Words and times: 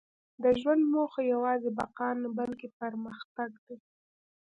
•د 0.43 0.45
ژوند 0.59 0.81
موخه 0.93 1.21
یوازې 1.33 1.69
بقا 1.79 2.09
نه، 2.21 2.29
بلکې 2.37 2.67
پرمختګ 2.79 3.51
دی. 3.65 3.77